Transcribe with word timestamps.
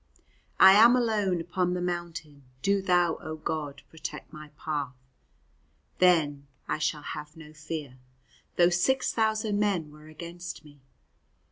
I 0.59 0.71
am 0.71 0.95
alone 0.95 1.39
upon 1.39 1.75
the 1.75 1.79
mountain 1.79 2.45
Do 2.63 2.81
Thou, 2.81 3.19
O 3.21 3.35
God, 3.35 3.83
protect 3.87 4.33
my 4.33 4.47
path. 4.57 4.95
Then 5.99 6.47
shall 6.79 7.01
I 7.03 7.13
have 7.13 7.37
no 7.37 7.53
fear, 7.53 7.99
Though 8.55 8.69
six 8.71 9.13
thousand 9.13 9.59
men 9.59 9.91
were 9.91 10.07
against 10.07 10.65
me. 10.65 10.79